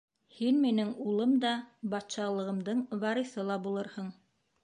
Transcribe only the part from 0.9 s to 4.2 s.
улым да, батшалығымдың вариҫы ла булырһың.